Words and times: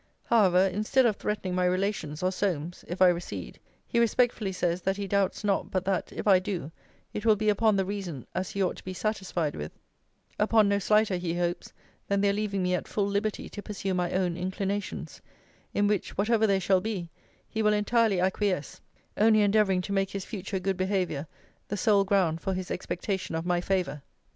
'However, 0.23 0.57
instead 0.65 1.05
of 1.05 1.15
threatening 1.17 1.53
my 1.53 1.65
relations, 1.65 2.23
or 2.23 2.31
Solmes, 2.31 2.83
if 2.87 3.03
I 3.03 3.09
recede, 3.09 3.59
he 3.87 3.99
respectfully 3.99 4.51
says, 4.51 4.81
that 4.81 4.97
he 4.97 5.05
doubts 5.05 5.43
not, 5.43 5.69
but 5.69 5.85
that, 5.85 6.11
if 6.11 6.25
I 6.27 6.39
do, 6.39 6.71
it 7.13 7.23
will 7.23 7.35
be 7.35 7.49
upon 7.49 7.75
the 7.75 7.85
reason, 7.85 8.25
as 8.33 8.49
he 8.49 8.63
ought 8.63 8.77
to 8.77 8.83
be 8.83 8.95
satisfied 8.95 9.55
with; 9.55 9.73
upon 10.39 10.67
no 10.67 10.79
slighter, 10.79 11.17
he 11.17 11.37
hopes, 11.37 11.71
than 12.07 12.19
their 12.19 12.33
leaving 12.33 12.63
me 12.63 12.73
at 12.73 12.87
full 12.87 13.05
liberty 13.05 13.47
to 13.49 13.61
pursue 13.61 13.93
my 13.93 14.11
own 14.11 14.35
inclinations: 14.37 15.21
in 15.71 15.85
which 15.85 16.17
(whatever 16.17 16.47
they 16.47 16.57
shall 16.57 16.81
be) 16.81 17.11
he 17.47 17.61
will 17.61 17.71
entirely 17.73 18.19
acquiesce; 18.19 18.81
only 19.17 19.43
endeavouring 19.43 19.81
to 19.83 19.93
make 19.93 20.09
his 20.09 20.25
future 20.25 20.57
good 20.57 20.77
behaviour 20.77 21.27
the 21.67 21.77
sole 21.77 22.03
ground 22.05 22.41
for 22.41 22.55
his 22.55 22.71
expectation 22.71 23.35
of 23.35 23.45
my 23.45 23.61
favour. 23.61 24.01